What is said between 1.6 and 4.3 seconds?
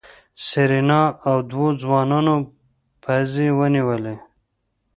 ځوانانو پزې ونيولې.